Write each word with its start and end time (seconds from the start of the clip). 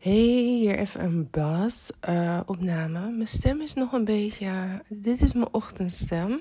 Hey, 0.00 0.12
hier 0.12 0.78
even 0.78 1.04
een 1.04 1.28
bas 1.30 1.90
uh, 2.08 2.40
opname. 2.46 3.10
Mijn 3.10 3.26
stem 3.26 3.60
is 3.60 3.74
nog 3.74 3.92
een 3.92 4.04
beetje. 4.04 4.82
Dit 4.88 5.20
is 5.20 5.32
mijn 5.32 5.52
ochtendstem. 5.52 6.40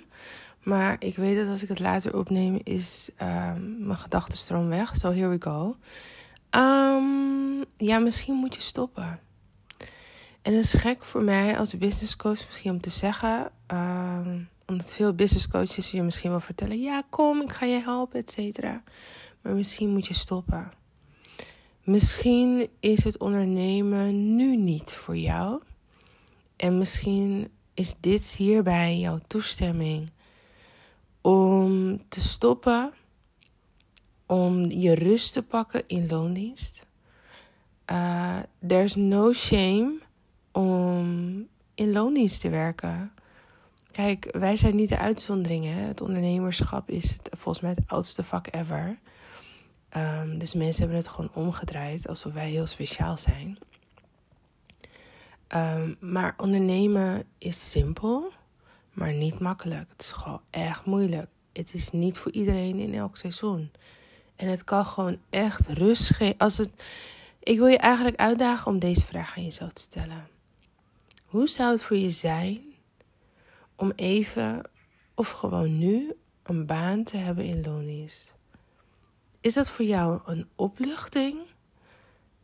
Maar 0.63 0.96
ik 1.00 1.16
weet 1.16 1.38
dat 1.38 1.48
als 1.48 1.64
ik 1.64 1.69
het 1.69 1.80
later 1.80 2.17
opneem, 2.17 2.59
is 2.64 3.09
uh, 3.22 3.53
mijn 3.80 3.98
gedachtenstroom 3.98 4.67
weg. 4.67 4.98
So 4.98 5.11
here 5.11 5.27
we 5.27 5.37
go. 5.40 5.75
Um, 6.59 7.66
ja, 7.77 8.00
misschien 8.00 8.34
moet 8.34 8.55
je 8.55 8.61
stoppen. 8.61 9.20
En 10.41 10.54
dat 10.54 10.64
is 10.64 10.73
gek 10.73 11.05
voor 11.05 11.23
mij 11.23 11.57
als 11.57 11.78
business 11.78 12.16
coach 12.16 12.46
misschien 12.46 12.71
om 12.71 12.82
te 12.82 12.89
zeggen. 12.89 13.52
Um, 13.68 14.50
omdat 14.66 14.94
veel 14.94 15.14
business 15.14 15.48
coaches 15.48 15.91
je 15.91 16.04
misschien 16.04 16.30
wel 16.30 16.39
vertellen: 16.39 16.82
ja, 16.82 17.04
kom, 17.10 17.41
ik 17.41 17.52
ga 17.52 17.66
je 17.66 17.82
helpen, 17.82 18.20
et 18.20 18.32
cetera. 18.32 18.84
Maar 19.41 19.54
misschien 19.54 19.89
moet 19.89 20.07
je 20.07 20.14
stoppen. 20.14 20.70
Misschien 21.89 22.69
is 22.79 23.03
het 23.03 23.17
ondernemen 23.17 24.35
nu 24.35 24.55
niet 24.55 24.93
voor 24.93 25.17
jou. 25.17 25.61
En 26.55 26.77
misschien 26.77 27.52
is 27.73 27.95
dit 27.99 28.25
hierbij 28.25 28.97
jouw 28.97 29.20
toestemming 29.27 30.11
om 31.21 32.02
te 32.09 32.21
stoppen, 32.21 32.94
om 34.25 34.66
je 34.66 34.95
rust 34.95 35.33
te 35.33 35.44
pakken 35.44 35.83
in 35.88 36.07
loondienst. 36.07 36.85
Uh, 37.91 38.38
there's 38.67 38.95
no 38.95 39.33
shame 39.33 39.94
om 40.52 41.47
in 41.75 41.91
loondienst 41.91 42.41
te 42.41 42.49
werken. 42.49 43.11
Kijk, 43.91 44.27
wij 44.31 44.58
zijn 44.58 44.75
niet 44.75 44.89
de 44.89 44.97
uitzonderingen. 44.97 45.88
Het 45.88 46.02
ondernemerschap 46.02 46.89
is 46.89 47.17
volgens 47.38 47.59
mij 47.59 47.73
het 47.75 47.91
oudste 47.91 48.23
vak 48.23 48.47
ever. 48.53 48.99
Um, 49.98 50.38
dus 50.38 50.53
mensen 50.53 50.81
hebben 50.81 50.99
het 50.99 51.07
gewoon 51.07 51.31
omgedraaid 51.34 52.07
alsof 52.07 52.34
wij 52.34 52.49
heel 52.49 52.67
speciaal 52.67 53.17
zijn. 53.17 53.57
Um, 55.55 55.97
maar 55.99 56.34
ondernemen 56.38 57.23
is 57.38 57.72
simpel, 57.72 58.31
maar 58.94 59.14
niet 59.14 59.39
makkelijk. 59.39 59.89
Het 59.89 60.02
is 60.02 60.11
gewoon 60.11 60.41
echt 60.49 60.86
moeilijk. 60.86 61.30
Het 61.53 61.73
is 61.73 61.91
niet 61.91 62.17
voor 62.17 62.31
iedereen 62.31 62.80
in 62.80 62.94
elk 62.94 63.17
seizoen. 63.17 63.72
En 64.36 64.47
het 64.47 64.64
kan 64.64 64.86
gewoon 64.86 65.19
echt 65.30 65.67
rust 65.67 66.16
geven. 66.16 66.38
Als 66.38 66.58
het, 66.58 66.69
ik 67.44 67.58
wil 67.58 67.67
je 67.67 67.77
eigenlijk 67.77 68.17
uitdagen 68.17 68.67
om 68.67 68.80
deze 68.80 69.05
vraag 69.05 69.38
aan 69.38 69.44
jezelf 69.44 69.71
te 69.71 69.81
stellen. 69.81 70.27
Hoe 71.25 71.47
zou 71.47 71.71
het 71.71 71.81
voor 71.81 71.97
je 71.97 72.11
zijn 72.11 72.61
om 73.75 73.92
even 73.95 74.61
of 75.16 75.30
gewoon 75.30 75.77
nu 75.77 76.14
een 76.44 76.66
baan 76.66 77.03
te 77.03 77.17
hebben 77.17 77.45
in 77.45 77.64
loondienst? 77.64 78.38
Is 79.42 79.54
dat 79.54 79.70
voor 79.70 79.86
jou 79.86 80.22
een 80.26 80.48
opluchting? 80.56 81.38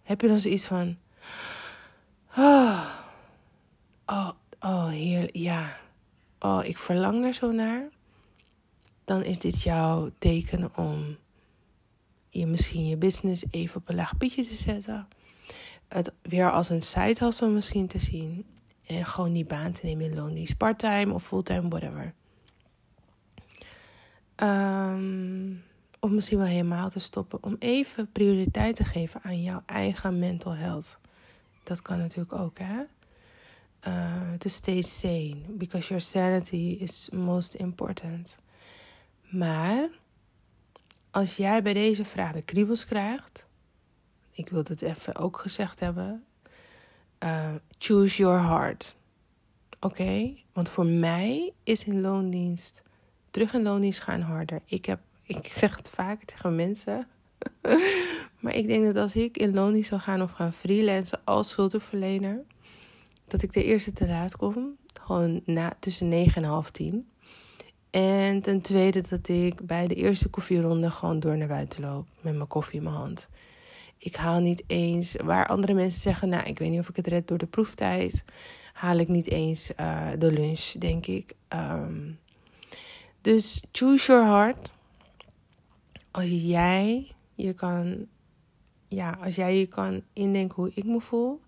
Heb 0.04 0.22
je 0.22 0.28
dan 0.28 0.40
zoiets 0.40 0.66
van. 0.66 0.98
Oh, 2.38 2.90
oh, 4.06 4.30
oh 4.60 4.88
heerlijk. 4.88 5.36
Ja. 5.36 5.78
Oh, 6.40 6.64
ik 6.64 6.78
verlang 6.78 7.26
er 7.26 7.34
zo 7.34 7.52
naar. 7.52 7.90
Dan 9.06 9.24
is 9.24 9.40
dit 9.40 9.62
jouw 9.62 10.10
teken 10.18 10.78
om 10.78 11.18
je 12.30 12.46
misschien 12.46 12.88
je 12.88 12.98
business 12.98 13.46
even 13.52 13.76
op 13.76 13.90
een 13.90 13.96
laag 13.96 14.18
pitje 14.18 14.46
te 14.46 14.56
zetten. 14.56 15.08
Het 15.88 16.14
weer 16.22 16.52
als 16.52 16.70
een 16.70 16.82
side 16.82 17.26
hustle 17.26 17.50
misschien 17.50 17.88
te 17.88 18.00
zien. 18.00 18.46
En 18.86 19.06
gewoon 19.06 19.34
die 19.34 19.46
baan 19.46 19.72
te 19.72 19.86
nemen 19.86 20.06
in 20.06 20.16
loondienst. 20.16 20.58
Parttime 20.58 21.14
of 21.14 21.28
fulltime, 21.28 21.68
whatever. 21.68 22.14
Um, 24.36 25.64
of 26.06 26.12
misschien 26.12 26.38
wel 26.38 26.48
helemaal 26.48 26.90
te 26.90 27.00
stoppen. 27.00 27.44
Om 27.44 27.56
even 27.60 28.12
prioriteit 28.12 28.76
te 28.76 28.84
geven 28.84 29.22
aan 29.24 29.42
jouw 29.42 29.64
eigen 29.66 30.20
mental 30.20 30.56
health. 30.56 30.98
Dat 31.64 31.82
kan 31.82 31.98
natuurlijk 31.98 32.34
ook, 32.34 32.58
hè? 32.60 32.84
Uh, 33.88 34.34
to 34.38 34.50
stay 34.50 34.82
sane. 34.82 35.38
Because 35.50 35.88
your 35.88 36.02
sanity 36.02 36.78
is 36.80 37.10
most 37.14 37.54
important. 37.54 38.38
Maar 39.30 39.90
als 41.12 41.36
jij 41.36 41.62
bij 41.62 41.74
deze 41.74 42.06
vraag 42.06 42.34
de 42.34 42.42
kriebels 42.42 42.86
krijgt. 42.86 43.46
Ik 44.32 44.50
wil 44.50 44.64
het 44.64 44.82
even 44.82 45.16
ook 45.16 45.38
gezegd 45.38 45.80
hebben. 45.80 46.26
Uh, 47.24 47.54
choose 47.78 48.18
your 48.18 48.42
heart. 48.42 48.96
Oké? 49.80 50.34
Want 50.54 50.70
voor 50.70 50.86
mij 50.86 51.54
is 51.64 51.86
in 51.86 52.02
loondienst. 52.02 52.84
Terug 53.32 53.54
in 53.54 53.64
loondienst 53.64 54.00
gaan 54.00 54.22
harder. 54.22 54.62
Ik 54.66 54.86
heb 54.86 55.00
ik 55.26 55.48
zeg 55.48 55.76
het 55.76 55.90
vaak 55.90 56.24
tegen 56.24 56.56
mensen. 56.56 57.08
maar 58.42 58.56
ik 58.56 58.68
denk 58.68 58.86
dat 58.86 58.98
als 58.98 59.16
ik 59.16 59.38
in 59.38 59.54
loondienst 59.54 59.90
zou 59.90 60.02
gaan 60.02 60.22
of 60.22 60.32
gaan 60.32 60.54
freelancen 60.54 61.20
als 61.24 61.50
schuldverlener, 61.50 62.42
dat 63.28 63.42
ik 63.42 63.54
de 63.54 63.64
eerste 63.64 63.94
te 63.94 64.08
laat 64.08 64.36
kom. 64.36 64.78
Gewoon 65.02 65.42
na, 65.46 65.74
tussen 65.80 66.08
9 66.08 66.44
en 66.44 66.50
half 66.50 66.72
10. 66.72 67.08
En 67.90 68.42
ten 68.42 68.62
tweede 68.62 69.02
dat 69.10 69.28
ik 69.28 69.66
bij 69.66 69.88
de 69.88 69.96
eerste 69.96 70.30
koffieronde 70.30 70.90
gewoon 70.90 71.20
door 71.20 71.38
naar 71.38 71.48
buiten 71.48 71.82
loop 71.82 72.08
met 72.22 72.36
mijn 72.36 72.48
koffie 72.48 72.78
in 72.78 72.84
mijn 72.84 72.96
hand. 72.96 73.28
Ik 73.98 74.16
haal 74.16 74.40
niet 74.40 74.64
eens, 74.68 75.16
waar 75.24 75.48
andere 75.48 75.74
mensen 75.74 76.02
zeggen, 76.02 76.30
nou 76.30 76.44
ik 76.44 76.60
weet 76.60 76.70
niet 76.70 76.80
of 76.80 76.90
ik 76.90 76.96
het 76.96 77.08
red 77.08 77.28
door 77.28 77.38
de 77.38 77.46
proeftijd, 77.46 78.24
haal 78.74 78.98
ik 78.98 79.08
niet 79.08 79.30
eens 79.30 79.72
uh, 79.80 80.10
de 80.20 80.32
lunch, 80.32 80.72
denk 80.80 81.06
ik. 81.06 81.34
Um, 81.50 82.20
dus 83.22 83.64
choose 83.72 84.12
your 84.12 84.26
heart 84.26 84.74
als 86.16 86.30
jij 86.30 87.12
je 87.34 87.54
kan, 87.54 88.08
ja, 88.88 89.18
als 89.24 89.36
jij 89.36 89.60
je 89.60 89.66
kan 89.66 90.04
indenken 90.14 90.56
hoe 90.56 90.72
ik 90.76 90.84
me 90.84 91.02
voel. 91.02 91.42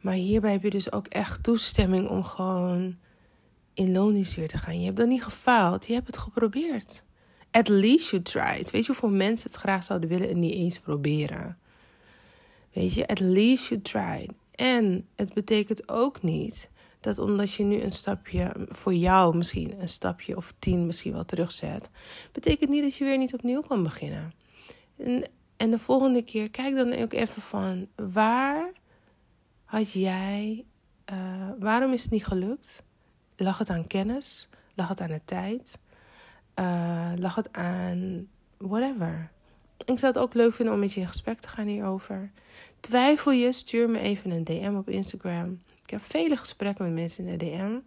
Maar 0.00 0.14
hierbij 0.14 0.52
heb 0.52 0.62
je 0.62 0.70
dus 0.70 0.92
ook 0.92 1.06
echt 1.06 1.42
toestemming 1.42 2.08
om 2.08 2.22
gewoon 2.22 2.96
in 3.74 3.92
loondienst 3.92 4.34
weer 4.34 4.48
te 4.48 4.58
gaan. 4.58 4.78
Je 4.78 4.84
hebt 4.84 4.96
dat 4.96 5.08
niet 5.08 5.24
gefaald, 5.24 5.86
je 5.86 5.92
hebt 5.92 6.06
het 6.06 6.16
geprobeerd. 6.16 7.04
At 7.50 7.68
least 7.68 8.10
you 8.10 8.22
tried. 8.22 8.70
Weet 8.70 8.86
je 8.86 8.92
hoeveel 8.92 9.16
mensen 9.16 9.50
het 9.50 9.60
graag 9.60 9.84
zouden 9.84 10.08
willen 10.08 10.28
en 10.28 10.38
niet 10.38 10.54
eens 10.54 10.78
proberen? 10.78 11.58
Weet 12.72 12.94
je, 12.94 13.06
at 13.06 13.20
least 13.20 13.68
you 13.68 13.80
tried. 13.80 14.30
En 14.54 15.06
het 15.16 15.34
betekent 15.34 15.88
ook 15.88 16.22
niet 16.22 16.70
dat 17.00 17.18
omdat 17.18 17.52
je 17.52 17.62
nu 17.62 17.80
een 17.80 17.92
stapje 17.92 18.52
voor 18.68 18.94
jou 18.94 19.36
misschien 19.36 19.80
een 19.80 19.88
stapje 19.88 20.36
of 20.36 20.54
tien 20.58 20.86
misschien 20.86 21.12
wel 21.12 21.24
terugzet, 21.24 21.90
betekent 22.32 22.70
niet 22.70 22.82
dat 22.82 22.94
je 22.94 23.04
weer 23.04 23.18
niet 23.18 23.34
opnieuw 23.34 23.60
kan 23.60 23.82
beginnen. 23.82 24.32
En, 24.96 25.24
en 25.56 25.70
de 25.70 25.78
volgende 25.78 26.22
keer 26.22 26.50
kijk 26.50 26.76
dan 26.76 26.92
ook 26.92 27.12
even 27.12 27.42
van 27.42 27.88
waar 28.12 28.72
had 29.64 29.92
jij, 29.92 30.64
uh, 31.12 31.50
waarom 31.58 31.92
is 31.92 32.02
het 32.02 32.10
niet 32.10 32.26
gelukt? 32.26 32.82
Lag 33.36 33.58
het 33.58 33.70
aan 33.70 33.86
kennis? 33.86 34.48
Lag 34.74 34.88
het 34.88 35.00
aan 35.00 35.08
de 35.08 35.20
tijd? 35.24 35.78
Uh, 36.58 37.12
lag 37.16 37.34
het 37.34 37.52
aan 37.52 38.28
whatever? 38.56 39.30
Ik 39.84 39.98
zou 39.98 40.12
het 40.12 40.18
ook 40.18 40.34
leuk 40.34 40.54
vinden 40.54 40.74
om 40.74 40.80
met 40.80 40.92
je 40.92 41.00
in 41.00 41.06
gesprek 41.06 41.40
te 41.40 41.48
gaan 41.48 41.66
hierover. 41.66 42.30
Twijfel 42.80 43.32
je, 43.32 43.52
stuur 43.52 43.90
me 43.90 43.98
even 43.98 44.30
een 44.30 44.44
DM 44.44 44.74
op 44.76 44.88
Instagram. 44.88 45.62
Ik 45.88 45.94
heb 45.94 46.02
vele 46.02 46.36
gesprekken 46.36 46.84
met 46.84 46.94
mensen 46.94 47.26
in 47.26 47.38
de 47.38 47.44
DM. 47.44 47.78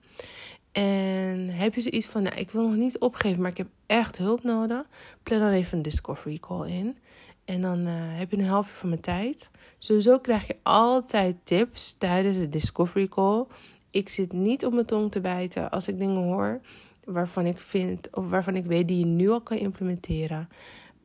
En 0.72 1.50
heb 1.50 1.76
je 1.76 1.82
zoiets 1.82 2.08
van, 2.08 2.24
nou, 2.24 2.36
ik 2.36 2.52
wil 2.52 2.68
nog 2.68 2.76
niet 2.76 3.00
opgeven, 3.00 3.42
maar 3.42 3.52
ik 3.52 3.58
heb 3.58 3.68
echt 3.86 4.18
hulp 4.18 4.44
nodig. 4.44 4.86
Plan 5.24 5.40
dan 5.40 5.52
even 5.52 5.78
een 5.78 5.84
Discovery 5.84 6.38
call 6.40 6.70
in. 6.70 6.98
En 7.46 7.62
dan 7.62 7.88
uh, 7.88 7.94
heb 7.94 8.32
je 8.32 8.38
een 8.38 8.48
half 8.48 8.68
uur 8.68 8.76
van 8.76 8.90
mijn 8.90 9.02
tijd. 9.02 9.52
Sowieso 9.78 10.20
krijg 10.20 10.48
je 10.48 10.56
altijd 10.64 11.36
tips 11.44 11.94
tijdens 11.98 12.38
de 12.38 12.50
Discovery 12.50 13.08
call. 13.08 13.46
Ik 13.90 14.10
zit 14.10 14.34
niet 14.34 14.66
op 14.66 14.74
mijn 14.74 14.86
tong 14.86 15.12
te 15.12 15.22
bijten 15.22 15.70
als 15.70 15.88
ik 15.88 16.00
dingen 16.00 16.24
hoor 16.24 16.62
waarvan 17.06 17.46
ik 17.46 17.62
vind 17.62 18.16
of 18.16 18.30
waarvan 18.30 18.56
ik 18.56 18.66
weet 18.66 18.88
die 18.88 19.00
je 19.00 19.06
nu 19.06 19.30
al 19.30 19.42
kan 19.42 19.58
implementeren. 19.58 20.50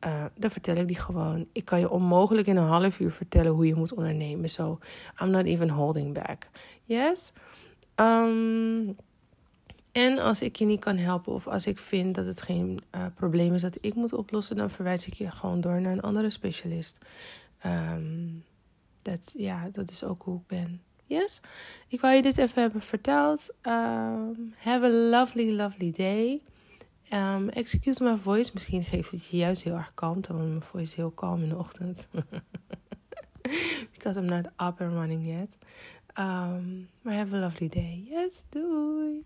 Uh, 0.05 0.25
dan 0.35 0.51
vertel 0.51 0.75
ik 0.75 0.87
die 0.87 0.99
gewoon. 0.99 1.47
Ik 1.51 1.65
kan 1.65 1.79
je 1.79 1.89
onmogelijk 1.89 2.47
in 2.47 2.57
een 2.57 2.67
half 2.67 2.99
uur 2.99 3.11
vertellen 3.11 3.51
hoe 3.51 3.67
je 3.67 3.75
moet 3.75 3.93
ondernemen. 3.93 4.49
So 4.49 4.79
I'm 5.21 5.29
not 5.29 5.45
even 5.45 5.69
holding 5.69 6.13
back. 6.13 6.47
Yes? 6.83 7.31
Um, 7.95 8.95
en 9.91 10.17
als 10.19 10.41
ik 10.41 10.55
je 10.55 10.65
niet 10.65 10.79
kan 10.79 10.97
helpen 10.97 11.33
of 11.33 11.47
als 11.47 11.67
ik 11.67 11.79
vind 11.79 12.15
dat 12.15 12.25
het 12.25 12.41
geen 12.41 12.79
uh, 12.95 13.05
probleem 13.15 13.53
is 13.53 13.61
dat 13.61 13.77
ik 13.81 13.95
moet 13.95 14.13
oplossen, 14.13 14.55
dan 14.55 14.69
verwijs 14.69 15.07
ik 15.07 15.13
je 15.13 15.31
gewoon 15.31 15.61
door 15.61 15.81
naar 15.81 15.91
een 15.91 16.01
andere 16.01 16.29
specialist. 16.29 16.97
Dat, 19.01 19.33
ja, 19.37 19.69
dat 19.71 19.89
is 19.89 20.03
ook 20.03 20.21
hoe 20.21 20.37
ik 20.37 20.47
ben. 20.47 20.81
Yes? 21.05 21.41
Ik 21.87 22.01
wou 22.01 22.15
je 22.15 22.21
dit 22.21 22.37
even 22.37 22.61
hebben 22.61 22.81
verteld. 22.81 23.49
Um, 23.61 24.53
have 24.57 24.85
a 24.85 24.89
lovely, 24.89 25.55
lovely 25.55 25.91
day. 25.91 26.41
Um, 27.13 27.49
excuse 27.49 28.03
my 28.03 28.17
voice. 28.17 28.51
Misschien 28.53 28.83
geeft 28.83 29.11
het 29.11 29.27
je 29.27 29.37
juist 29.37 29.63
heel 29.63 29.75
erg 29.75 29.93
kalmte, 29.93 30.33
want 30.33 30.47
mijn 30.47 30.61
voice 30.61 30.85
is 30.85 30.95
heel 30.95 31.11
kalm 31.11 31.41
in 31.43 31.49
de 31.49 31.57
ochtend. 31.57 32.07
Because 33.93 34.19
I'm 34.19 34.25
not 34.25 34.45
up 34.45 34.81
and 34.81 34.93
running 34.93 35.25
yet. 35.25 35.57
Um, 36.19 36.89
but 37.03 37.13
have 37.13 37.35
a 37.35 37.39
lovely 37.39 37.69
day. 37.69 38.03
Yes, 38.09 38.45
doei. 38.49 39.23